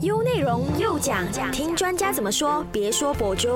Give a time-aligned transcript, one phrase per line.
[0.00, 3.48] 优内容又讲，听专家怎么说，别说博主。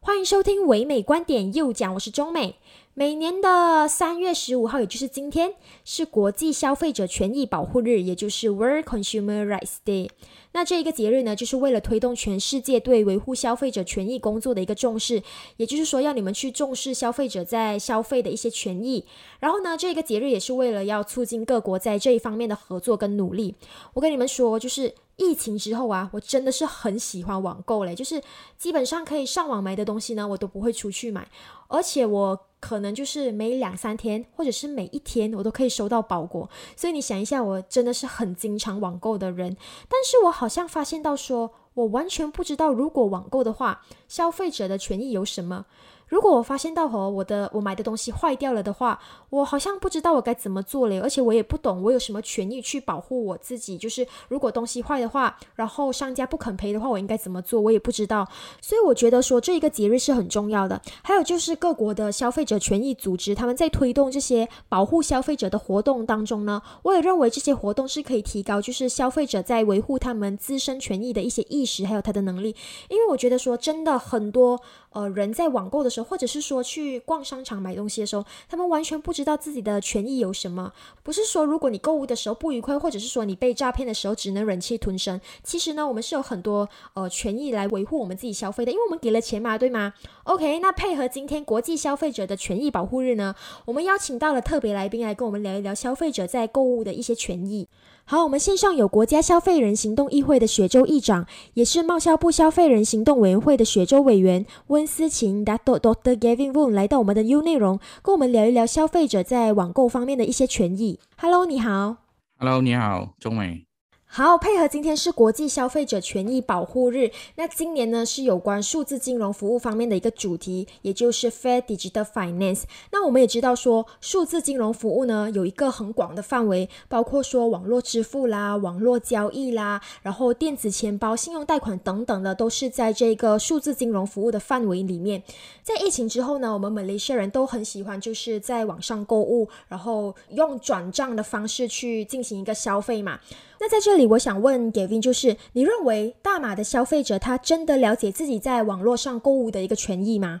[0.00, 2.56] 欢迎收听唯美观点又讲，我是中美。
[2.92, 5.54] 每年的三月十五号，也就是今天，
[5.84, 10.10] 是国际消费者权益保护日，也就是 World Consumer Rights Day。
[10.52, 15.22] 那这一个节日呢，就是为了推动全世界对维护消费者权益工作的一个重视，
[15.56, 19.06] 也就是说，要你们去重视消费者在消费的一些权益。
[19.38, 23.54] 然后呢，这个节日也是为了要促进各国在这一方面的合作跟努力。
[23.94, 28.20] 我跟你们说，就是疫情之后啊，我真的是很喜欢网购嘞，就是
[28.58, 31.26] 基本上可以上网买的东西呢，我都不会出去买，
[31.68, 32.46] 而且我。
[32.60, 36.48] 可能就是每两三天，或者是每一天，我都可以收到包裹。
[36.76, 39.56] 所以你想一下，我真的是很经常网购的人。
[39.88, 45.66] 但是我好像发现到，说我完全不知道，如果网购的话，消费者的权益有什么。
[46.10, 53.78] 如果我发现到和我的我买的东西坏掉了的话，我好像不知道我该怎么做了，而且我也不懂我有什么权益去保护我自己。
[53.78, 57.60] 就是如果东西坏的话，然后商家不肯赔的话，我应该怎么做？
[57.60, 58.26] 我也不知道。
[58.60, 60.82] 所以我觉得说这一个节日是很重要的。
[61.04, 72.56] 还有就是各国的消费者权益组织，他们在推动这些保护消费者的活动当中呢，我也认为这些活动是可以提高就是消费者在维护他们自身权益的一些意识，还有他的能力。
[72.88, 75.99] 因为我觉得说真的很多呃人在网购的时候。
[76.02, 80.72] 或者是说去逛商场买东西的时候，他们完全不知道自己的权益有什么。
[81.02, 85.20] 不是说如果你购物的时候不愉快，或者是说你被诈骗的时候只能忍气吞声。
[85.42, 93.34] 其实呢，我们是有很多呃权益来维护我们自己消费的，因为我们给了钱嘛，对吗？OK，那配合今天国际消费者的权益保护日呢，
[93.64, 97.68] 我们邀请到了特别来宾来跟我们聊一聊消费者在购物的一些权益。
[98.10, 110.98] 好，我们线上有国家消费人行动议会的雪州议长，也是贸销部消费人行动委员会的雪州委员温思琴 Doctor Gavin Wu 来到我们的 U 内容，跟我们聊一聊消费者在网购方面的一些权益。
[111.18, 111.98] Hello，你好。
[112.36, 113.69] Hello，你好，中美。
[114.12, 122.64] 好，配合今天是国际消费者权益保护日，那今年呢是有关数字金融服务方面的一个主题，也就是 Fair Digital Finance。
[122.90, 135.22] 那我们也知道说，数字金融服务呢有一个很广的范围，包括说网络支付啦、网络交易啦，然后电子钱包、信用贷款等等的，都是在这个数字金融服务的范围里面。
[135.62, 143.20] 在疫情之后呢，我们马来西亚人都很喜欢就是在网上购物，然后用转账的方式去进行一个消费嘛。
[143.62, 150.40] 那在这里，我想问 Gavin，就是你认为大马的消费者他真的了解自己在网络上购物的一个权益吗？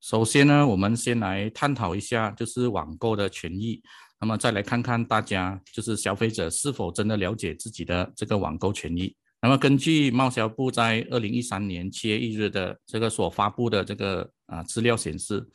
[0.00, 3.82] 首先呢，我们先来探讨一下就是网购的权益，
[4.18, 9.14] 那么再来看看大家就是消费者是否真的了解自己的这个网购权益。
[9.42, 15.46] 那么根据贸销部在二零一三年七月一日的这个所发布的这个啊资料显示，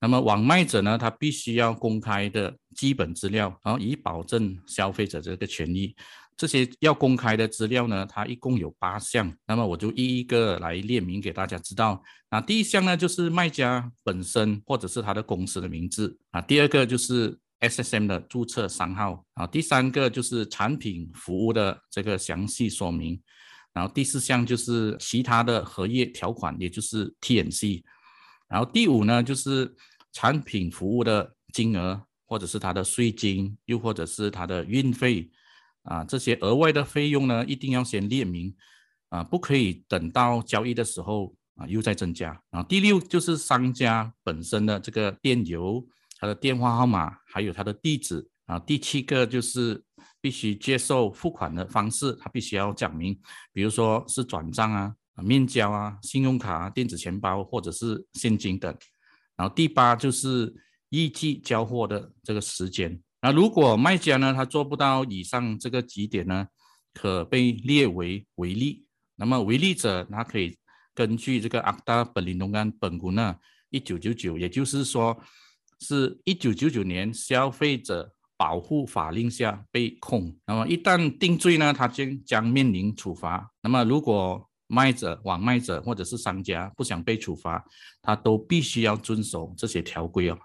[0.00, 5.94] 那么网卖者呢，他必须要公开的基本资料，然后以保证消费者这个权益。
[6.40, 12.02] 这些要公开的资料呢，它一共有八项，那么我就一一个来列明给大家知道。
[12.30, 23.20] 那第一项呢，就是卖家本身或者是他的公司的名字啊；第二个就是 SSM 的注册商号啊；第三个就是产品服务的这个详细说明，
[23.74, 27.82] 然后第四项就是其他的合约条款，也就是 TNC，
[28.48, 29.70] 然后第五呢就是
[30.10, 35.30] 产品服务的金额，或者是它的税金，又或者是它的运费。
[35.82, 38.54] 啊，这些额外的费用呢，一定要先列明，
[39.08, 42.28] 啊，不可以等到交易的时候啊又在增加。
[42.50, 45.84] 然后第六就是商家本身的这个电邮、
[46.18, 48.28] 他的电话号码，还有他的地址。
[48.46, 49.80] 啊，第七个就是
[50.20, 53.16] 必须接受付款的方式，他必须要讲明，
[53.52, 54.92] 比如说是转账啊、
[55.22, 58.76] 面交啊、信用卡、啊电子钱包或者是现金等。
[59.36, 60.52] 然后第八就是
[60.88, 63.00] 预计交货的这个时间。
[63.22, 66.46] 那如果卖家呢，他做不到以上这个几点呢，
[66.94, 68.86] 可被列为违例。
[69.16, 70.56] 那么违例者，他可以
[70.94, 73.36] 根据这个《阿达本林东安本古呢
[73.68, 75.18] 一九九九，也就是说
[75.80, 80.34] 是一九九九年消费者保护法令下被控。
[80.46, 83.50] 那么一旦定罪呢，他将将面临处罚。
[83.62, 87.62] 那么如果卖者、网卖者或者是商家不想被处罚，
[88.00, 90.38] 他都必须要遵守这些条规哦。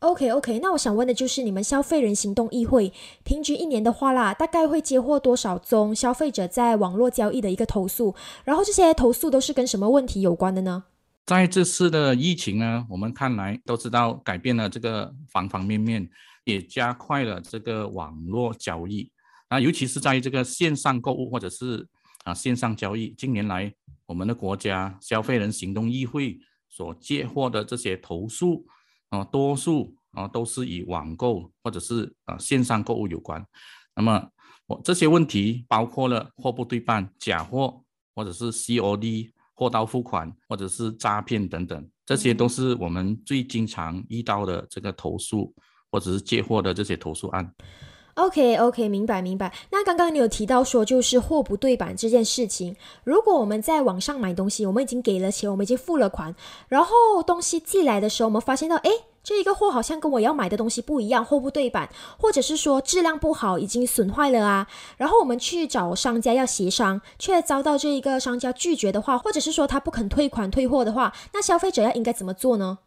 [0.00, 2.92] OK OK，那我想问的就是，你们消费人行动议会
[3.24, 8.14] 平均一年的话啦，大概会接获多少宗消费者在网络交易的一个投诉？
[8.44, 10.84] 然后这些投诉都是跟什么问题有关的呢？
[11.24, 16.06] 在这次的疫情呢，我们看来都知道改变了这个方方面面，
[16.44, 19.10] 也加快了这个网络交易。
[19.48, 21.86] 那尤其是在这个线上购物或者是
[22.24, 23.72] 啊线上交易，近年来
[24.04, 26.38] 我们的国家消费人行动议会
[26.68, 28.66] 所接获的这些投诉。
[29.10, 33.44] 啊，多数啊都是与网购或者是啊线上购物有关，
[33.94, 34.28] 那么
[34.66, 37.82] 我这些问题包括了货不对半、假货，
[38.14, 45.54] 或者是 COD 货到付款，或者是诈骗等等，这些都是我们最经常遇到的这个投诉
[45.90, 47.54] 或者是借货的这些投诉案。
[48.16, 49.52] OK OK，明白明白。
[49.70, 52.74] 那刚刚你有提到说，就是货不对版这件事情，
[53.04, 56.34] 如果我们在网上买东西，我们已经给了钱，我们已经付了款，
[56.68, 58.90] 然后东西寄来的时候，我们发现到，哎，
[59.22, 64.66] 这一个货好像跟我要买的东西不一样，货不对版，或者是说质量不好，已经损坏了啊。
[64.96, 72.78] 然后我们去找商家要协商，却遭到这一个商家拒绝的话，或者是说他不肯退款退货的话，那消费者要应该怎么做呢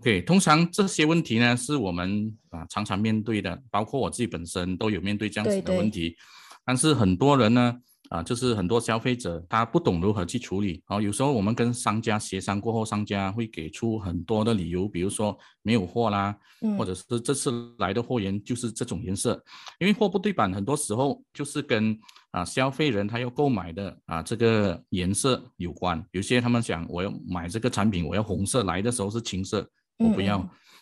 [0.00, 6.16] ？OK，通常这些问题呢，是我们啊常常面对的，包括我自己本身都有面对这样子的问题。
[6.64, 7.74] 但是很多人呢，
[8.08, 10.82] 啊，就是很多消费者他不懂如何去处理。
[10.86, 16.36] 啊，有时候我们跟商家协商过后，商家会给出很多的理由，比如说没有货啦，
[16.76, 19.40] 或者是这次来的货源就是这种颜色，
[19.78, 21.96] 因为货不对版，很多时候就是跟
[22.32, 26.04] 啊消费人他要购买的啊这个颜色有关。
[26.10, 29.68] 有些他们想我要买这个产品，我要红色，来的时候是青色。
[29.98, 30.38] 我不要，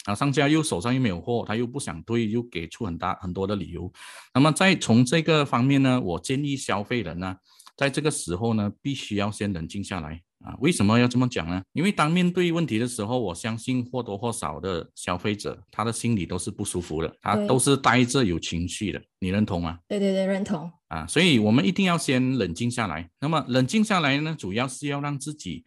[0.06, 3.92] 啊，商家又手上又没有货，他又不想退，又给出很大很多的理由。
[4.34, 7.36] 那么在从这个方面呢，我建议消费人呢，
[7.76, 10.56] 在这个时候呢，必须要先冷静下来啊。
[10.58, 11.62] 为什么要这么讲呢？
[11.74, 19.00] 因为当面对问题的时候，我相信或多或少的消费者，他的心里都是不舒服的，他都是带着有情绪的。
[19.20, 19.78] 你认同吗？
[19.86, 20.68] 对对对，认同。
[20.88, 23.08] 啊，所以我们一定要先冷静下来。
[23.20, 25.64] 那么冷静下来呢，主要是要让自己。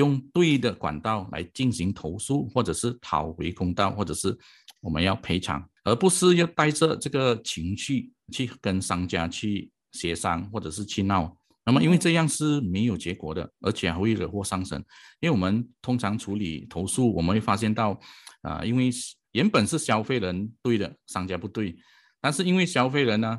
[0.00, 4.34] 用对的管道来进行投诉，或者是讨回公道，或者是
[4.80, 11.36] 我们要赔偿，而不是要带着这个情绪去跟商家去协商，或者是去闹。
[11.66, 14.78] 那么，因为这样是没有结果的，而且还会惹祸上身。
[15.20, 18.00] 因为我们通常处理投诉，我们会发现到，
[18.40, 18.90] 啊，因为
[19.32, 21.76] 原本是消费人对的，商家不对，
[22.22, 23.38] 但是因为消费人呢，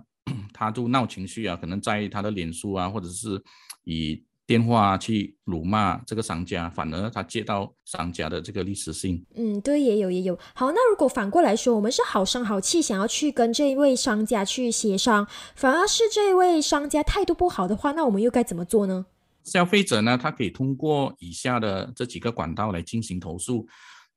[0.53, 3.43] 他就闹情绪啊，可能在他的脸书啊，或者是
[3.83, 4.23] 以。
[4.51, 9.25] 电话去辱骂这个商家，反而他接到商家的这个历史信。
[9.33, 10.37] 嗯，对，也有也有。
[10.53, 15.25] 好，那如果反过来说，我们是好声好气想要去跟这一位商家去协商，
[15.55, 19.05] 反而是这一位商家态度不好的话，那我们又该怎么做呢？
[19.45, 23.65] 消费者呢，他可以通过以下的这几个管道来进行投诉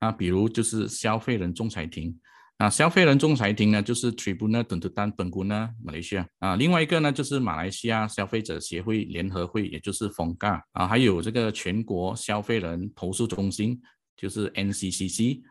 [0.00, 2.12] 啊，比如就是消费人仲裁庭。
[2.58, 13.80] 啊，消费人仲裁庭呢，就是 Tribunal Tuntutan Pengguna Malaysia 啊，另外一个呢，就是马来西亚消费者协会联合会，也就是 FONGA 啊，还有这个全国消费人投诉中心，
[14.16, 15.42] 就是 NCCC。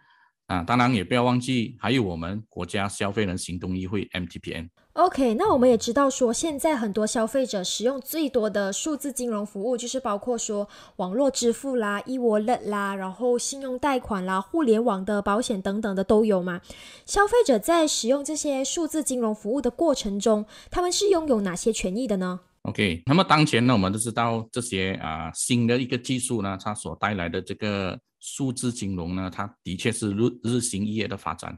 [0.47, 4.69] 啊，当然也不要忘记，还有我们国家消费人行动议会 MTPN。
[4.93, 16.61] OK，那我们也知道说，现在很多消费者使用最多的数字金融服务，就是包括说网络支付啦、e-wallet 啦，然后信用贷款啦、互联网的保险等等的都有嘛。
[17.07, 31.57] 消费者在使用这些数字金融服务的过程中，他们是拥有哪些权益的呢？OK，那么当前呢，我们都知道这些啊新的一个技术呢，它所带来的这个数字金融呢，它的确是日日新月异的发展。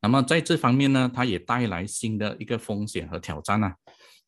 [0.00, 3.74] 那么在这方面呢，它也带来新的一个风险和挑战啊。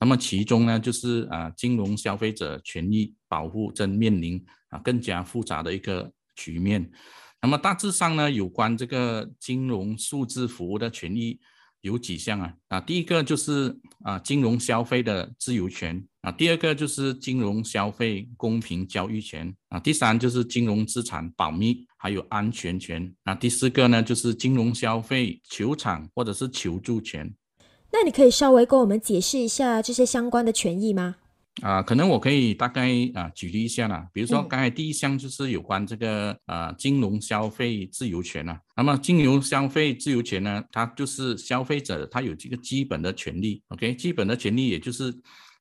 [0.01, 6.91] 那么其中呢，就是啊金融消费者权益保护正面临啊更加复杂的一个局面。
[7.41, 11.41] 那么大致上呢，有关这个金融数字服务的权益。
[11.83, 12.55] 有几项啊？
[12.69, 23.13] 啊，第一个就是啊，金融消费的自由权啊；第二个就是金融消费公平交易权啊；第三就是金融资产保密还有安全权。
[23.25, 27.33] 啊；第四个呢就是金融消费求偿或者是求助权。
[27.93, 31.17] 那你可以稍微跟我们解释一下这些相关的权益吗？
[31.61, 45.15] 啊，可能我可以大概啊举例一下啦，比如说刚才第一项就是有关这个啊金融消费自由权啊，那么金融消费自由权呢，它就是消费者他有这个基本的权利，OK，基本的权利也就是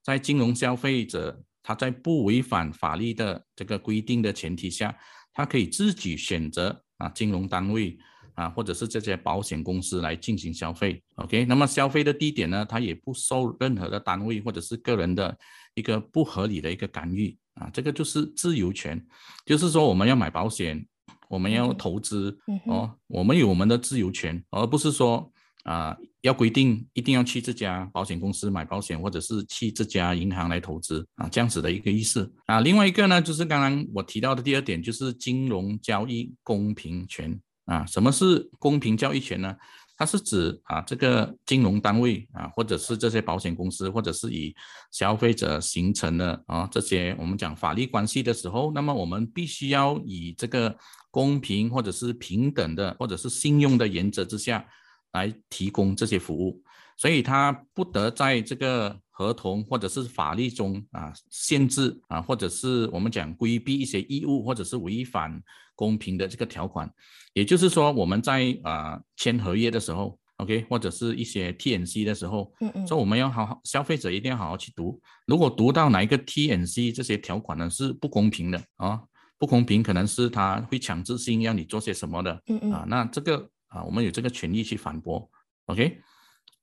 [0.03, 4.97] 在金融消费者他在不违反法律的这个规定的前提下，
[5.33, 7.97] 他可以自己选择啊金融单位。
[8.33, 15.37] 啊，或者是这些保险公司来进行消费，OK，那么消费的地点呢，他也不受任何的单位或者是个人的
[15.75, 19.05] 一个不合理的一个干预啊，这个就是自由权，
[19.45, 20.83] 就是说我们要买保险，
[21.27, 22.35] 我们要投资
[22.67, 25.29] 哦，我们有我们的自由权，而不是说
[25.63, 32.61] 啊要规定一定要去这家保险公司买保险，或者是去这家银行来投资啊，这样子的一个意思啊。
[32.61, 37.39] 另外一个呢，就是刚刚我提到的第二点，就是金融交易公平权。
[37.65, 39.55] 啊，什么是公平交易权呢？
[39.95, 44.53] 它是指啊，这个金融单位啊，或者是这些保险公司，或者是以
[44.91, 50.75] 消费者形成的啊这些我们讲法律关系的时候，那么我们必须要以这个
[51.11, 54.65] 公平或者是平等的，或者是信用的原则之下
[55.13, 56.61] 来提供这些服务。
[56.97, 65.41] 所以他不得在这个合同或者是法律中啊限制啊，或者是我们讲规避一些义务，或者是违反
[65.73, 66.87] 公平的这个条款。
[67.33, 75.01] 也就是说，我们在啊签合约的时候，OK，或者是一些 TNC 的时候，嗯嗯，所以我们要好好，消费者一定要好好去读。
[75.25, 79.01] 如果读到哪一个 TNC 这些条款呢是不公平的啊，
[79.39, 85.29] 不公平可能是他会强制性要你做些什么的，嗯嗯啊，那这个啊，我们有这个权利去反驳
[85.65, 85.99] ，OK。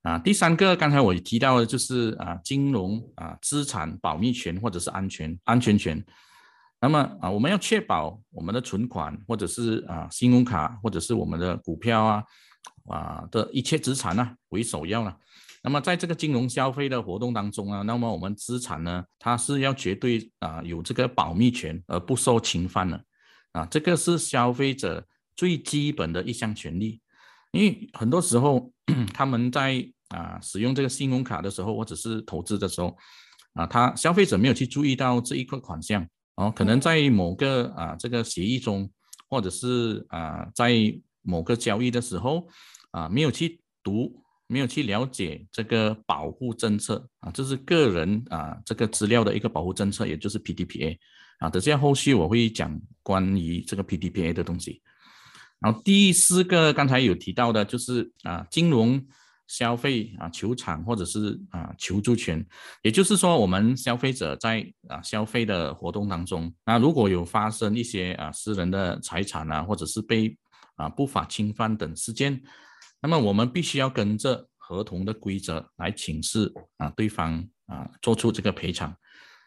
[0.02, 6.02] 啊，第三个刚才我提到的就是啊，金融啊，资产保密权或者是安全安全权。
[6.80, 12.24] 那么啊，我们要确保我们的存款或者是啊，信用卡或者是我们的股票啊
[12.88, 15.14] 啊的一切资产呢为首要了。
[15.64, 23.04] 那么在这个金融消费的活动当中啊，那么我们资产呢，它是要绝对啊有这个保密权而不受侵犯的
[23.50, 25.04] 啊，这个是消费者
[25.38, 27.00] 最基本的一项权利。
[27.52, 28.70] 因为很多时候
[29.14, 32.94] 他们在啊使用这个信用卡的时候，或者是投资的时候，
[33.54, 38.90] 啊，他消费者没有去注意到这一个款项哦，可能在某个啊这个协议中，
[39.30, 40.74] 或者是啊在
[41.22, 42.46] 某个交易的时候
[42.90, 50.98] 啊没有去读，没有去了解这个保护政策啊，这是个人啊这个资料的一个保护政策，也就是 PDPA
[51.38, 54.82] 啊，等下后续我会讲关于这个 PDPA 的东西。
[55.60, 59.04] 然后第四个刚才有提到的就是啊，金融
[59.48, 62.44] 消费啊，球场或者是啊求助权，
[62.82, 70.36] 也就是说我们消费者在啊消费的活动当中，那如果有发生一些啊私人的财产啊，或者是被
[70.76, 72.40] 啊不法侵犯等事件，
[73.00, 78.94] 那么我们必须要跟着合同的规则来请示啊对方啊做出这个赔偿。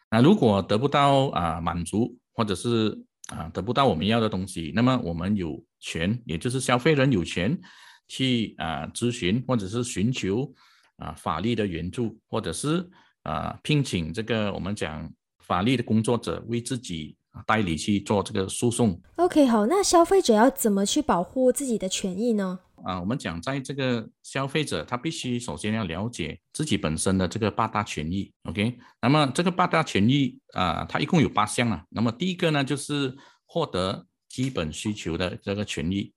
[0.10, 7.60] 那如果得不到啊满足，或者是啊得不到我们要的东西，那么我们有权，也就是消费人有权
[8.08, 10.50] 去啊咨询或者是寻求
[10.96, 12.90] 啊法律的援助，或者是
[13.24, 18.98] 啊聘请这个我们讲法律的工作者为自己代理去做这个诉讼。
[19.16, 22.60] OK，好，那消费者要怎么去保护自己的权益呢？
[22.84, 28.76] 啊，我们讲在这个消费者，他必须首先要了解自己本身的这个八大权益，OK？
[29.00, 31.86] 那么这个八大权益啊，它一共有八项啊。
[31.90, 36.12] 那么第一个呢，就是获得基本需求的这个权益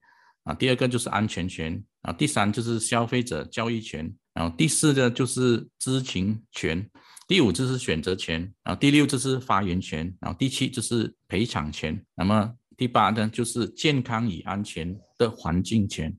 [0.45, 1.83] 啊，第二个就是安全权。
[2.03, 6.87] 啊，第三就是消费者教育权，然后第四个就是知情权，
[7.27, 8.53] 第五就是选择权。
[8.65, 16.15] 啊，第六就是发言权，然后第七就是赔偿权，那么第八呢就是健康与安全的环境权。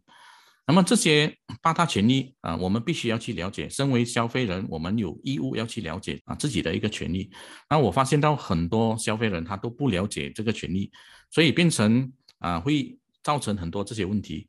[0.66, 3.70] 那么这些八大权益啊，我们必须要去了解。
[3.70, 7.30] 身为消费人，我们有义务要去了解啊自己的一个权利。
[7.70, 10.92] 那我发现到很多消费人他都不了解这个权利，
[11.36, 14.48] 所以变成啊会造成很多这些问题。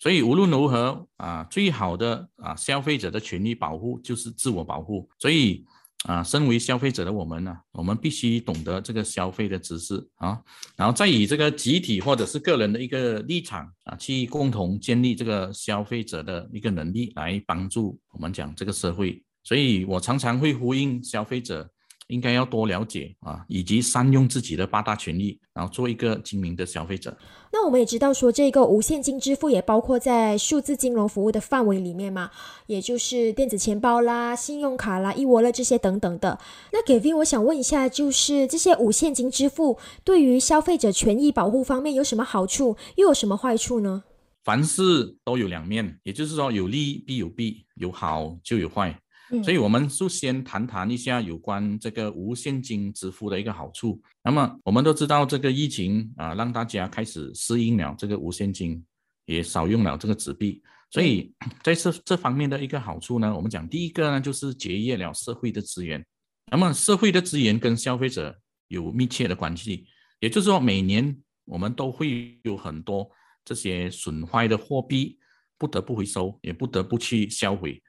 [0.00, 5.08] 所以无论如何啊，最好的啊消费者的权利保护就是自我保护。
[5.20, 5.64] 所以
[6.06, 10.42] 啊，身为消费者的我们呢，我们必须懂得这个消费的知识啊，
[10.76, 19.22] 然后再以这个集体或者是个人的一个立场啊，去共同建立这个消费者的一个能力，来帮助我们讲这个社会。
[19.44, 21.70] 所以我常常会呼应消费者
[22.08, 27.16] 应该要多了解啊，以及善用自己的八大权益，然后做一个精明的消费者。
[27.52, 32.30] 那我们也知道说，这个无现金支付也包括在数字金融服务的范围里面嘛，
[32.66, 36.38] 也就是电子钱包啦、信用卡啦、e wallet 这些等等的。
[36.72, 44.02] 那 Gavin，我想问一下，就是这些无现金支付对于消费者权益保护方面有什么好处，又有什么坏处呢？
[44.42, 49.00] 凡事都有两面，也就是说有利必有弊，有好就有坏。
[49.42, 54.00] 所以，我们就先谈谈一下有关这个无现金支付的一个好处。
[54.22, 58.84] 那么，我们都知道这个疫情啊，让大家开始适应了这个无现金，
[59.24, 60.62] 也少用了这个纸币。
[60.90, 66.04] 所以，在这这方面的一个好处呢，我们讲第一个呢，就是节约了社会的资源。
[66.52, 68.38] 那么，社会的资源跟消费者
[68.68, 69.86] 有密切的关系，
[70.20, 71.16] 也就是说，每年
[71.46, 73.10] 我们都会有很多
[73.42, 75.18] 这些损坏的货币
[75.56, 77.82] 不得不回收，也不得不去销毁。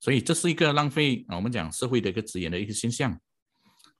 [0.00, 3.20] 所以这是一个浪费啊，我们讲社会的一个资源的一个现象。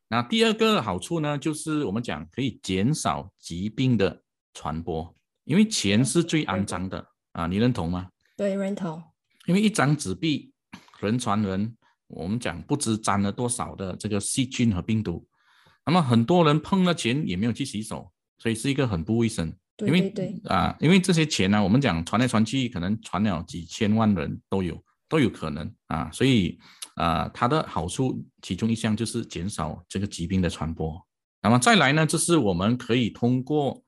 [0.09, 4.23] 那第二个好处呢，就是我们讲可以减少疾病的
[4.55, 5.15] 传播，
[5.45, 8.09] 因为钱是最肮脏的啊，你认同吗？
[8.37, 9.01] 对，认同。
[9.47, 10.53] 因为一张纸币
[11.01, 11.77] 人传人，
[12.09, 15.27] 我们讲不知沾了多少的这个细菌和病毒，
[15.85, 19.55] 那么很多人碰了钱也没有去洗手，所以是一个很不卫生。
[19.77, 24.83] 对因为对对，啊，因为这些钱呢、我们讲传来传去，可能传了几千万人都有。
[25.11, 26.59] 都有可能啊，所以
[26.95, 30.99] 啊，它的好处其中一项就是减少这个疾病的传播。
[31.43, 33.83] 那么再来呢，就是我们可以通过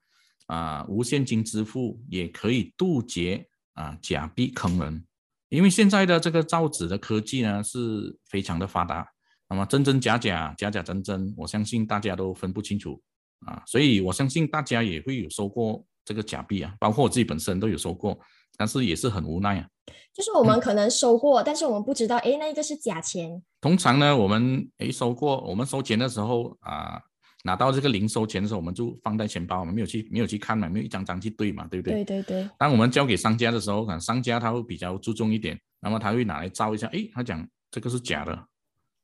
[0.46, 5.06] 啊无现金支付，也可以杜绝啊假币坑人。
[5.48, 9.06] 因为现在的这个造纸的科技呢是非常的发达，
[9.48, 13.00] 那么真真假假、假假真真，我相信大家都分不清楚
[13.46, 18.18] 啊，所以我相信大家也会有收过这个假币啊，包括我自己本身都有收过，
[18.62, 19.66] 但是也是很无奈啊。
[20.14, 23.42] 就是我们可能收过，但是我们不知道，哎，那一个是假钱。
[23.60, 27.00] 通常呢，我们诶收过，我们收钱的时候啊，
[27.42, 32.04] 拿到这个零收钱的时候，我们就放在钱包，我们没有去没有去看嘛，没有一张张去对嘛，对不对？
[32.04, 32.48] 对对对。
[32.56, 38.38] 当我们交给商家的时候，可能商家他会比较注重一点，那么他会拿来照一下，诶，他讲这个是假的。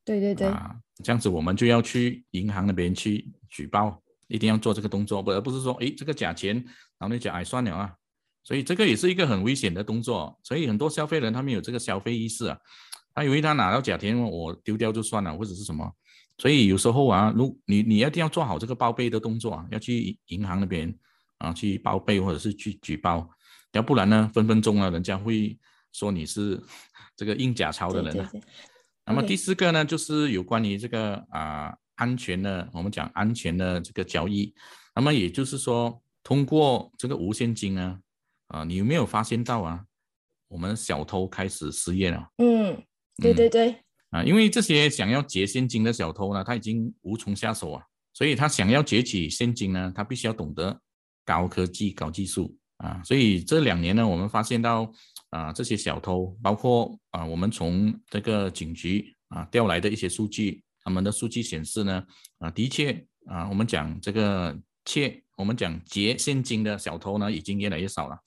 [0.05, 0.47] 对对对。
[0.47, 6.55] 啊，这样子我们就要去银行那边去举报，一定要做这个动作，不而不是说，诶，这个假钱，
[6.99, 7.93] 然后你讲，哎，算了啊。
[8.45, 12.59] 所以这个也是一个很危险的动作，所以很多消费人他们有这个消费意识啊，
[13.15, 15.93] 他以为他拿到假钱我丢掉就算了或者是什么，
[16.39, 20.95] 所以有时候啊，如你你一定要做好这个报备的动作啊，要去银行那边
[21.37, 23.29] 啊去报备或者是去举报，
[23.73, 25.59] 要不然呢分分钟啊人家会
[25.93, 26.59] 说你是
[27.17, 28.31] 这个印假钞的人啊。
[29.05, 34.55] 那么第四个呢就是有关于这个啊安全的，我们讲安全的这个交易，
[34.95, 37.99] 那么也就是说通过这个无现金呢。
[38.49, 39.85] 啊，你有没有发现到啊？
[40.49, 42.27] 我们小偷开始失业了。
[42.39, 42.83] 嗯，
[43.17, 43.77] 对对对。
[44.11, 50.81] 啊，因为这些想要劫现金的小偷呢，他已经无从下手啊，所以他想要劫取现金呢，他必须要懂得
[51.27, 53.03] 高科技、高技术啊。
[53.05, 54.91] 所以这两年呢，我们发现到
[55.29, 62.03] 啊，这些小偷，包括啊，我们从这个警局啊调来的一些数据，他们的数据显示呢，
[62.39, 68.19] 啊，的确啊，我们讲这个窃，我们讲劫现金的小偷呢，已经越来越少了。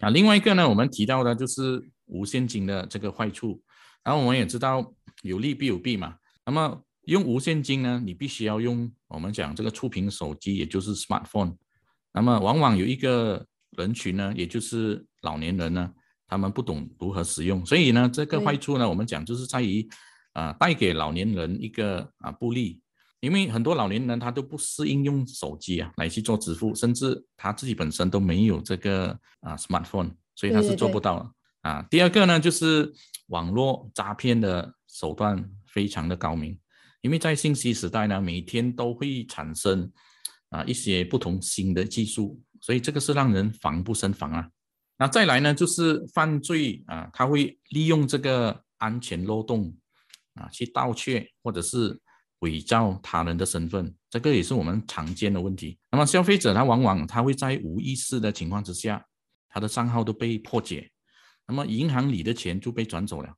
[0.00, 3.62] 啊，另外一个呢，我们提到的就是无现金的这个坏处。
[4.02, 4.92] 然后我们也知道
[5.22, 6.16] 有利必有弊嘛。
[6.44, 11.54] 那么用无现金呢，你必须要用我们讲这个触屏手机，也就是 smartphone。
[12.12, 15.92] 那么往往有一个人群呢，也就是老年人呢，
[16.26, 17.64] 他们不懂如何使用。
[17.66, 19.86] 所以呢，这个坏处呢，我们讲就是在于
[20.32, 22.80] 啊，带给老年人一个啊不利。
[23.20, 29.08] 因为很多老年人他都不适应用手机啊来去做支付，甚至他自己本身都没有这个
[29.40, 31.82] 啊 smartphone，所以他是做不到啊。
[31.90, 32.90] 第二个呢，就是
[33.26, 36.58] 网络诈骗的手段非常的高明，
[37.02, 39.92] 因为在信息时代呢，每天都会产生
[40.48, 44.48] 啊一些不同新的技术，所以这个是让人防不胜防啊。
[44.96, 49.76] 那再来呢，就是犯罪啊，他会利用这个安全漏洞
[50.36, 52.00] 啊去盗窃或者是。
[52.40, 55.78] 伪造他人的身份，这个也是我们常见的问题。
[55.90, 59.04] 那么消费者他往往他会在无意识的情况之下，
[59.48, 60.90] 他的账号都被破解，
[61.46, 63.34] 那么银行里的钱就被转走了。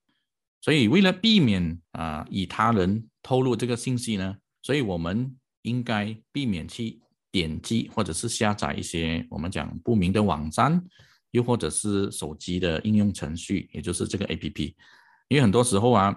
[0.60, 7.00] 所以为了避免啊以他人透露这个信息呢，所以我们应该避免去
[7.32, 10.80] 点击或者是下载一些我们讲不明的网站，
[11.32, 14.76] 又或者是手机的应用程序，也就是这个 A P P，
[15.26, 16.16] 因为很多时候啊。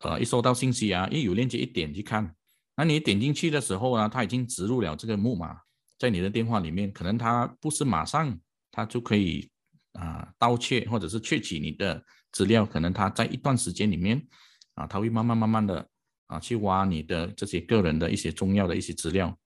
[0.00, 2.34] 呃，一收到信息啊，一有链接一点去看，
[2.74, 5.58] 那你点进去的时候呢，它已经植入了这个木马
[5.98, 8.34] 在你的电话里面，可能它不是马上
[8.70, 9.46] 它就可以
[9.92, 14.26] 啊盗窃或者是窃取你的资料，可能它在一段时间里面
[14.72, 15.86] 啊，它会慢慢慢慢的
[16.28, 19.36] 啊去挖你的这些个人的一些重要的一些资料，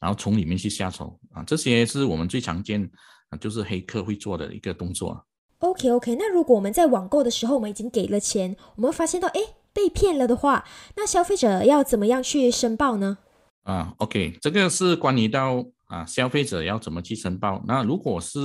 [0.00, 2.82] 然后从里面去下手啊，这些是我们最常见
[3.30, 5.26] 啊，就是黑客会做的一个动作。
[5.60, 9.40] OK OK，那如果我们在网购的时候，我们已经给了钱，我们发现到哎。
[9.74, 10.64] 被骗了的话，
[10.96, 13.18] 那消费者要怎么样去申报呢？
[13.64, 17.62] 啊，OK，这个是关于到啊消费者要怎么去申报。
[17.66, 18.38] 那如果是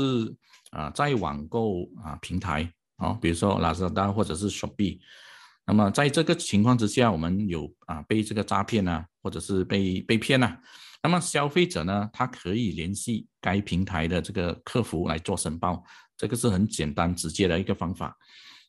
[0.72, 5.00] 啊在网购啊平台啊，比如说 Lazada 或者是雪碧
[5.66, 10.58] 那么在这个情况之下，我们有啊被这个诈骗啊，或者是被被骗啊，
[11.04, 15.84] 那么消费者呢，他可以联系该平台的这个客服来做申报，
[16.18, 18.18] 这个是很简单直接的一个方法。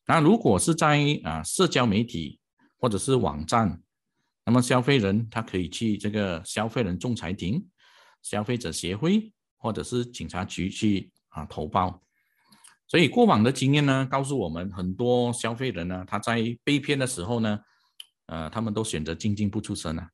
[0.06, 2.39] 那如果是在啊社交媒体，
[2.80, 3.78] 或者是网站，
[4.46, 7.62] 那么消费人他可以去这个消费人仲裁庭、
[8.22, 12.02] 消费者协会或者是警察局去啊投报。
[12.88, 17.60] 所以过往的经验呢，告诉我们很多消费人呢，他在被骗的时候呢，
[18.26, 20.10] 呃，他们都选择静静不出声啊，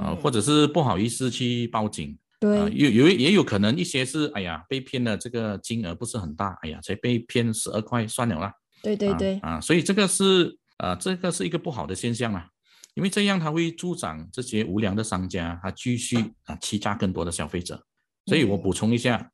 [0.00, 2.18] 啊，或者是不好意思去报警。
[2.40, 8.52] 对，有有也有可能一些是，哎呀，被骗的这个金额不是很大，哎呀，才被骗十二块算了啦。
[8.82, 10.58] 对对对，啊，所以这个是。
[10.78, 12.48] 啊，这个是一个不好的现象啊，
[12.94, 17.84] 因为这样它会助长这些无良的商家，他继续啊欺诈更多的消费者。
[18.26, 19.30] 所以我补充一下，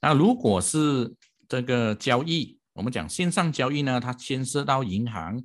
[0.00, 1.14] 那如果是
[1.48, 5.42] 这个交易，我们讲线上交易呢，它牵涉到银行，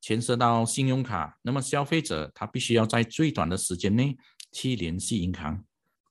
[0.00, 4.16] 牵涉到信用卡，那么消费者他必须要在最短的时间内
[4.52, 5.64] 去联系银行。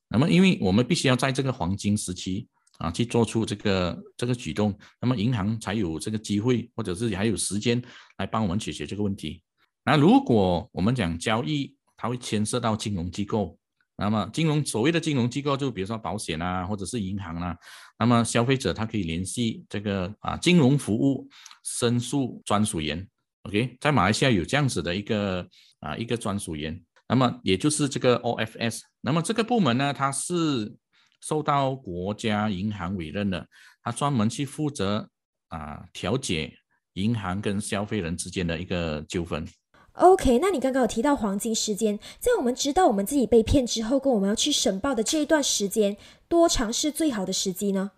[0.08, 2.48] 那么因为我们必须要在这个黄金时期
[2.78, 7.82] 啊去做出这个这个举动，那么银行才有这个机会或者是还有时间
[8.16, 9.42] 来帮我们解决这个问题。
[9.84, 13.58] 那如果我们讲交易，它会牵涉到金融机构，
[13.96, 17.56] 那么金融所谓的金融机构就比如说保险啊，或者是银行啊，
[17.98, 21.28] 那么消费者他可以联系这个啊金融服务
[21.64, 23.08] 申诉专属员
[23.42, 25.44] ，OK，在马来西亚有这样子的一个
[25.80, 30.72] 啊一个专属员，那么也就是这个 OFS，那么这个部门呢，它是
[31.20, 33.46] 受到国家银行委任的，
[33.82, 35.08] 他专门去负责
[35.48, 36.52] 啊调解
[36.94, 39.46] 银行跟消费人之间的一个纠纷。
[39.92, 45.96] OK，那你刚刚有提到黄金时间，在我们知道我们自己被骗之后，跟我们要去申报的这一段时间，
[46.28, 47.90] 多长是最好的时机呢？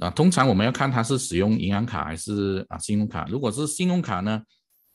[0.00, 3.26] 啊，通常我们要看他是使用银行卡还是啊信用卡。
[3.28, 4.40] 如果是信用卡呢，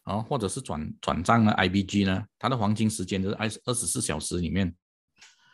[0.03, 4.73] 啊或者是转转账呢，IBG 呢，它的黄金时间就是二二十四小时里面，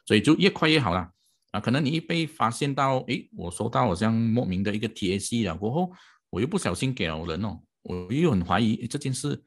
[0.06, 1.10] 所以就越快越好啦。
[1.52, 5.92] 啊，可能你一被发现到，诶，我收到好像莫名的一个 TAC 了过后，
[6.30, 9.42] 我又不小心给了人哦，我又很怀疑这件事。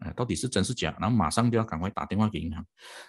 [0.00, 0.96] 呃，到底是真是假？
[0.98, 2.64] 然后马上就要赶快打电话给银行，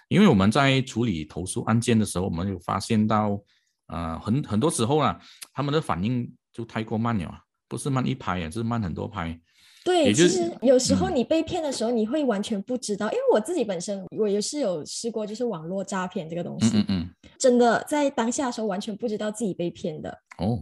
[0.08, 3.40] 因为我们在处理投诉案件的时候，我们有发现到，
[3.86, 5.18] 呃，很很多时候啊，
[5.54, 9.40] 他们的反应就太过慢了，不是慢一拍啊，是慢很多拍。
[9.84, 20.18] 对，其实有时候你被骗的时候，你会完全不知道，因为我自己本身我也是有试过，就是网络诈骗这个东西，嗯嗯，真的在当下的时候完全不知道自己被骗的。
[20.38, 20.58] 哦，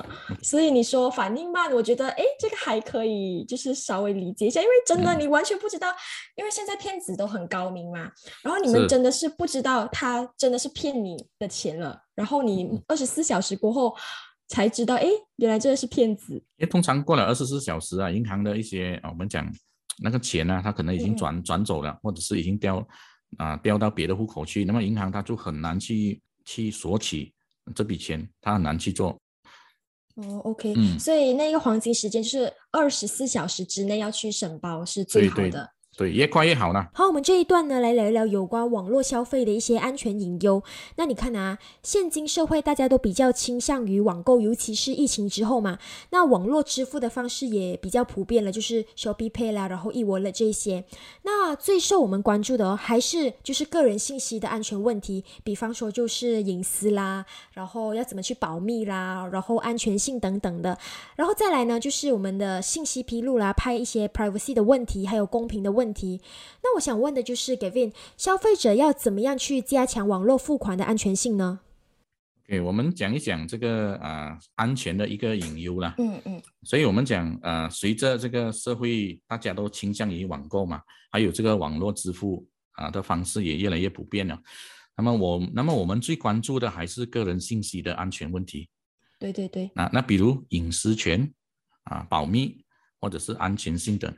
[0.44, 5.88] 所以你说反应慢，我觉得哎，这个还可以，就是稍微理解一下，因为真的你完全不知道，
[6.36, 8.10] 因为现在骗子都很高明嘛，
[8.42, 13.96] 然后你们真的是不知道他真的是骗你的钱了，然后你二十四小时过后。
[14.48, 15.06] 才知道，哎，
[15.36, 16.34] 原来这个是骗子。
[16.34, 19.50] 因为通常过了二十四小时啊，银行的一些啊，我们讲
[20.02, 22.86] 那个钱呢，他可能已经转转走了，或者是已经调
[23.38, 27.32] 啊调到别的户口去，那么银行他就很难去去索取
[27.74, 29.18] 这笔钱，他很难去做。
[30.14, 35.50] 哦，OK，嗯，所以那个黄金时间就是二十四小时之内要去申报是最好的。
[35.50, 36.86] 对，对越快越好呢。
[36.92, 40.62] 好，我们这一段呢，来聊一聊有关网络消费的一些安全隐忧。
[40.96, 45.78] 那你看啊，现今社会大家都比较倾向于网购，尤其是疫情之后嘛，
[46.10, 50.84] 那网络支付的方式也比较普遍了，就是 Shopee Pay 啦，然后易沃了这些。
[51.22, 60.76] 那最受我们关注的还是就是个人信息的安全问题，比方说就是隐私啦，然后要怎么去保密啦，然后安全性等等的。
[61.16, 65.85] 然后再来呢，就是我们的信息披露啦，拍一些 privacy 的问题，还有公平的问。
[65.86, 66.20] 问题，
[66.64, 71.60] 那我想问的就是，Gavin，消费者要怎么样去加强网络付款的安全性呢？
[72.44, 75.94] 给我们讲一讲这个啊安全的一个隐忧啦。
[75.98, 76.42] 嗯嗯。
[76.64, 84.36] 所以我们讲呃，随着这个社会大家都倾向于网购嘛，还有这个网络支付啊的方式也越来越普遍了。
[84.96, 88.68] 那么我那么我们最关注的还是个人信息的安全问题。
[89.20, 89.70] 对对对。
[89.76, 91.32] 啊那比如隐私权
[91.84, 92.64] 啊、保密
[93.00, 94.12] 或者是安全性等。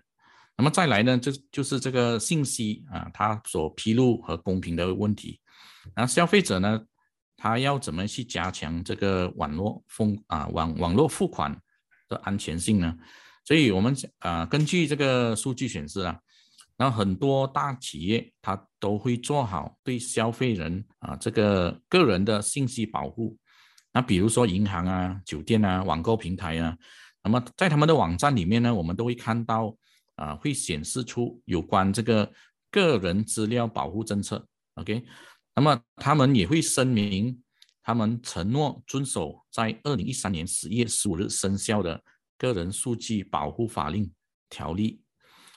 [0.61, 5.40] 那么再来呢，就就是这个信息啊，它所披露和公平的问题。
[5.94, 6.85] 那消费者呢，
[7.37, 11.57] 他要怎么去加强这个网络付啊网网络付款
[12.09, 12.92] 的安全性呢？
[13.44, 16.18] 所以我们啊，根据这个数据显示啊，
[16.77, 23.37] 那很多大企业它都会做好对消费人啊这个个人的信息保护。
[23.92, 26.77] 那比如说银行啊、酒店啊、网购平台啊，
[27.23, 29.73] 那么在他们的网站里面呢，我们都会看到。
[30.18, 32.31] 啊，会显示出有关这个
[32.70, 35.04] 个人资料保护政策，OK？
[35.54, 37.40] 那么他们也会声明，
[37.83, 42.02] 他们承诺遵守在二零一三年十月十五日生效的
[42.37, 44.11] 个人数据保护法令
[44.50, 45.00] 条例，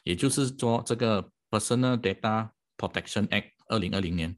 [0.04, 4.38] 也就是说这个 Personal Data Protection Act 二零二零年。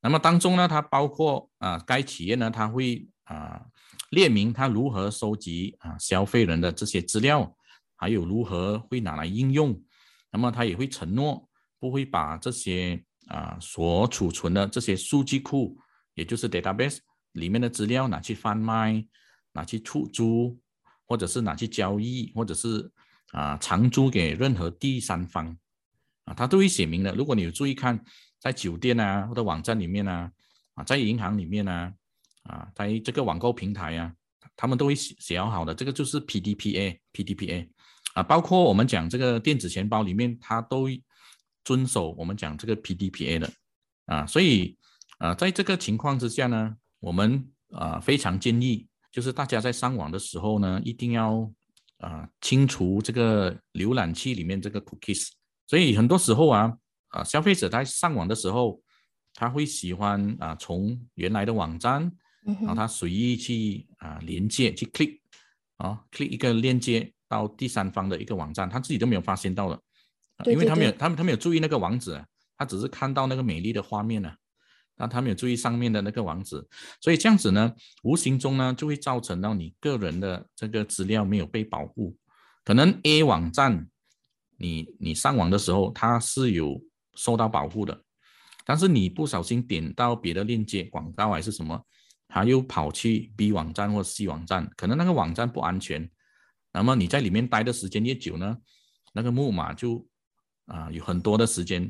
[0.00, 3.66] 那么当中呢，它包括啊，该企业呢，它会啊
[4.10, 7.54] 列明它如何收集啊消费人的这些资料。
[7.96, 9.82] 还有如何会拿来应用？
[10.30, 15.78] 那么他也会承诺不会把这些啊所储存的这些数据库，
[16.14, 16.98] 也就是 database
[17.32, 19.02] 里面的资料拿去贩卖、
[19.52, 20.58] 拿去出租，
[21.06, 22.90] 或者是拿去交易，或者是
[23.32, 25.56] 啊长租给任何第三方
[26.24, 27.14] 啊，他都会写明的。
[27.14, 27.98] 如果你有注意看，
[28.38, 30.30] 在酒店啊或者网站里面啊，
[30.74, 31.92] 啊在银行里面啊，
[32.42, 34.12] 啊在这个网购平台啊，
[34.54, 35.74] 他们都会写写好的。
[35.74, 37.68] 这个就是 PDPA，PDPA。
[38.16, 40.88] 啊，包括我们讲这个电子钱包里面，它都
[41.64, 43.52] 遵守我们讲这个 PDPA 的
[44.06, 44.74] 啊，所以
[45.18, 51.52] 啊，在这个情况之下呢，我们啊非常建议，就是大家在上网的时候呢，一定要
[51.98, 55.28] 啊清除这个浏览器里面这个 cookies。
[55.66, 56.74] 所以很多时候啊
[57.08, 58.80] 啊，消费者在上网的时候，
[59.34, 62.10] 他会喜欢啊从原来的网站
[62.44, 65.18] 然后他随意去啊连接去 click
[65.76, 69.80] 啊 click 一个链接到第三方的一个网站，他自己都没有发现到的，
[70.50, 72.24] 因为他没有他他没有注意那个网址，
[72.56, 74.32] 他只是看到那个美丽的画面呢。
[74.98, 76.66] 那他没有注意上面的那个网址，
[77.02, 77.70] 所以这样子呢，
[78.02, 82.16] 无形中呢就会造成到你个人的这个资料没有被保护。
[82.64, 83.86] 可能 A 网站，
[84.56, 86.80] 你你上网的时候它是有
[87.14, 88.02] 受到保护的，
[88.64, 91.78] 但是你不小心点到别的链接广告还是什么，
[92.26, 96.10] 他又跑去 B 网站或 C 网站，可能那个网站不安全。
[96.76, 98.56] 那么你在里面待的时间越久呢，
[99.12, 100.06] 那个木马就
[100.66, 101.82] 啊有很多的时间，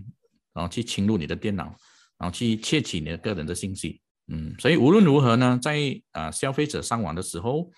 [0.52, 1.76] 然后去侵入你的电脑。
[2.18, 5.78] 然后去窃取你的个人的信息，嗯，所以无论如何呢，在
[6.12, 7.70] 啊消费者上网的时候，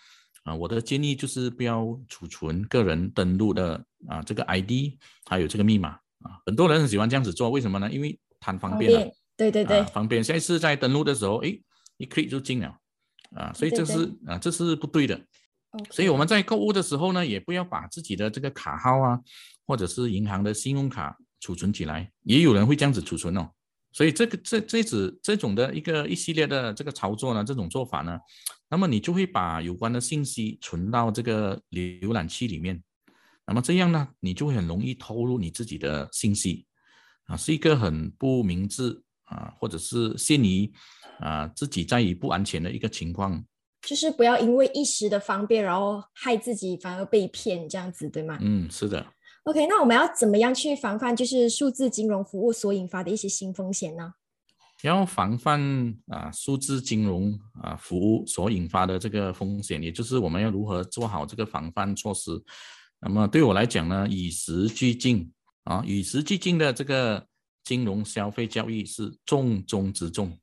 [0.44, 4.96] 啊我的建议就是不要储存个人登录的啊这个 ID
[5.28, 5.88] 还有这个密码
[6.20, 7.90] 啊，很多人很喜欢这样子做，为什么呢？
[7.90, 10.22] 因为贪方便了，对对对，方便。
[10.22, 11.48] 下一次在登录的时候，哎，
[11.96, 12.78] 一 click 就进了，
[13.34, 15.20] 啊，所以这是啊这是不对的。
[15.90, 19.18] 所以我们在购物的时候呢，也不要把自己的这个卡号啊，
[19.66, 23.50] 或者是银行的信用卡储存起来，也有人会这样子储存哦。
[23.90, 28.18] 所以这个这这子这种的一个一系列的这个操作呢，这种做法呢，
[28.68, 32.80] 那么你就会把有关的信息存到这个浏览器里面，
[33.46, 36.66] 那么这样呢，你就会很容易透露你自己的信息，
[37.24, 40.70] 啊，是一个很不明智啊，或者是陷于
[41.18, 43.42] 啊自己在于不安全的一个情况，
[43.88, 48.36] 就是不要因为一时的方便，然后害自己反而被骗这样子，对吗？
[48.42, 49.06] 嗯，是的。
[49.44, 54.12] OK，那我们要怎么样去防范就是数字金融服务所引发的一些新风险呢？
[54.82, 55.58] 要防范
[56.08, 62.30] 啊数字金融啊服务所引发的这个风险，也就是我们要如何做好这个防范措施。
[63.00, 65.32] 那么对我来讲呢，与时俱进
[65.64, 67.26] 啊，与时俱进的这个
[67.64, 70.38] 金融消费教育是重中之重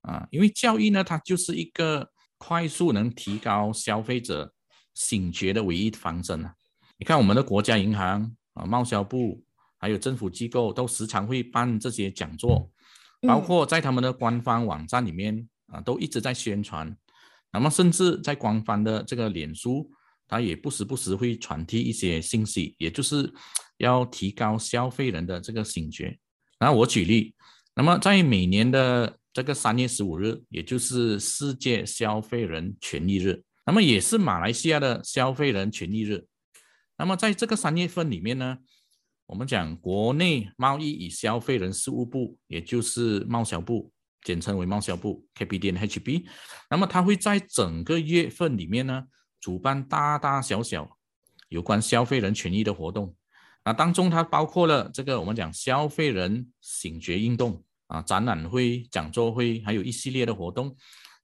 [0.00, 4.52] 啊，因为教育呢，它就是一个快速能提高消费者
[4.94, 6.54] 醒觉的唯一方针啊。
[6.98, 8.34] 你看我们的国家银行。
[8.56, 9.44] 啊，贸销部
[9.76, 12.70] 还有政府机构都时常会办这些讲座，
[13.20, 16.96] 包括在他们的官方网站里面啊，都一直在宣传。
[17.52, 19.90] 那么，甚至在官方的这个脸书，
[20.26, 23.30] 它也不时不时会传递一些信息，也就是
[23.76, 26.18] 要提高消费人的这个醒觉。
[26.58, 27.34] 那我举例，
[27.74, 36.24] 那么在每年的这个三月十五日，也就是世界消费人权益日，那么也是马来西亚的消费人权益日。
[36.96, 38.56] 那么在这个三月份里面呢，
[39.26, 46.24] 我们讲国内贸易与消费人事务部，也就是贸销部，简称为贸销部 （KPDNHB）。
[46.70, 49.04] 那么它会在整个月份里面呢，
[49.38, 50.96] 主办大大小小
[51.50, 53.14] 有关消费人权益的活动。
[53.66, 60.76] 那当中它包括了这个我们讲消费人醒觉运动啊，展览会、讲座会，还有一系列的活动。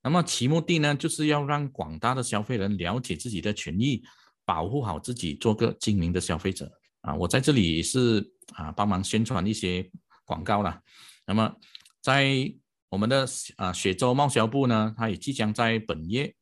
[0.02, 4.02] 那么其目的呢，就是要让广大的消费人了解自己的权益。
[4.44, 6.68] 保护好自己，做个精明的消费者
[7.02, 7.14] 啊！
[7.14, 9.88] 我在这里是啊，帮忙宣传一些
[10.24, 10.80] 广告了。
[11.24, 11.54] 那么，
[12.00, 12.52] 在
[12.88, 13.24] 我们的
[13.56, 16.34] 啊雪州贸销部呢，它也即将在本月，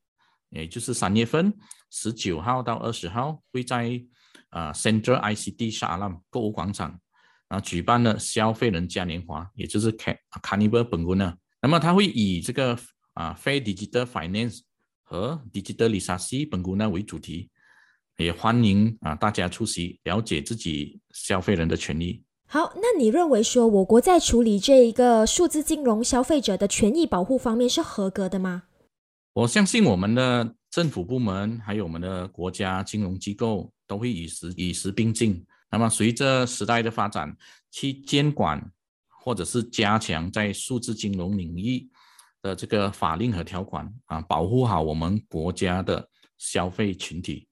[0.49, 1.55] 也就是三月份
[1.91, 4.03] 十九号到二十号，会在
[4.49, 6.99] 啊 Central ICT Shalam 购物广场
[7.51, 11.35] 啊举办了消费人嘉年华，也就是 Car Carnival 本国呢。
[11.61, 12.79] 那么，它会以这个
[13.13, 14.61] 啊非 Digital Finance
[15.03, 17.51] 和 Digital Literacy 本国呢为主题。
[18.17, 22.23] 也欢迎啊，大家出席，了解自己消费人的权益。
[22.47, 28.65] 好，那你认为说我国在处理这一个数字金融消费者的权益保护方面是合格的吗？
[29.33, 35.43] 我相信我们的政府部门还有我们的国家金融机构都会与时与时并进。
[35.71, 37.37] 那么随着时代的发展，
[37.71, 38.71] 去监管
[39.09, 41.89] 或者是加强在数字金融领域
[42.43, 47.47] 的这个法令和条款啊，保护好我们国家的消费群体。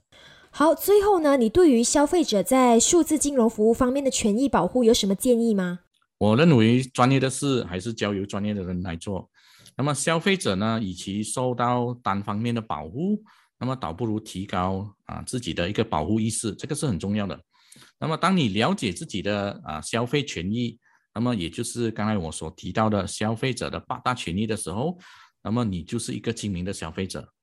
[0.51, 5.79] 好，最后呢，你对于消费者在数字金融服务方面的权益保护有什么建议吗？
[6.17, 9.29] 我认为专业的事还是交由专业的人来做。
[9.77, 13.23] 那么消费者呢，与其受到单方面的保护，
[13.59, 17.39] 那么倒不如提高啊自己的一个保护意识，这个是很重要的。
[17.99, 20.77] 那么当你了解自己的啊消费权益，
[21.13, 24.97] 那么也就是刚才我所提到的消费者的八大权益的时候，
[25.43, 27.33] 那么你就是一个精明的消费者。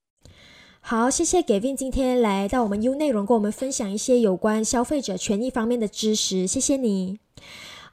[0.80, 7.18] 好，谢谢 Gavin 今天来到我们 U 内容，跟我们分享一些有关消费者权益方面的知识，谢谢你。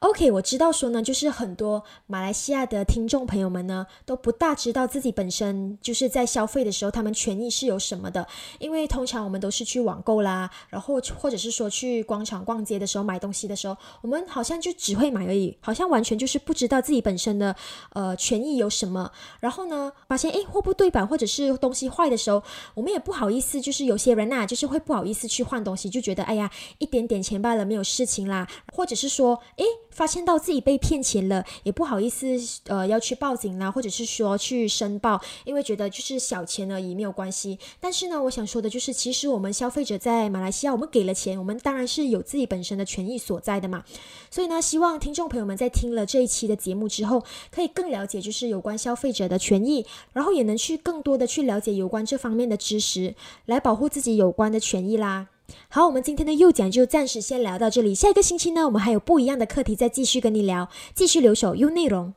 [0.04, 8.28] OK，我知道说呢，就是很多马来西亚的听众朋友们呢，都不大知道自己本身就是在消费的时候，他们权益是有什么的。
[8.60, 17.56] 因为通常我们都是去网购啦，然后或者是说去广场逛街的时候买东西的时候，我们好像就只会买而已，好像完全就是不知道自己本身的
[17.94, 19.10] 呃权益有什么。
[19.40, 29.64] 然后呢，发现诶货不对版或者是东西坏的时候，我们也不好意思，就是有些人呐，就是会不好意思去换东西，就觉得哎呀一点点钱罢了，没有事情啦，或者是说诶。
[29.94, 32.26] 发现到自己被骗钱了，也不好意思，
[32.66, 37.58] 呃，要去报警啦，或者是说去申报，因为觉得就是小钱而已，没有关系。
[37.80, 43.84] 但是呢，我想说的就是，其实我们消费者在马来西亚，我们给了钱，我们当然是有自己本身的权益所在的嘛。
[44.30, 53.14] 所以呢，希望听众朋友们在听了这一期的节目之后，可以更了解就是有关消费者的权益，然后也能去更多的去了解有关这方面的知识，
[53.46, 55.28] 来保护自己有关的权益啦。
[55.76, 57.96] 好，我们今天的右讲就暂时先聊到这里。
[57.96, 62.14] 下一个星期呢，我们还有不一样的课题再继续跟你聊，继续留守优内容。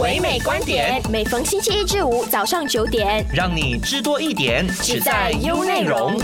[0.00, 6.16] 唯美观点，每逢星期一至五早上九点，让你知多一点，只在优内容。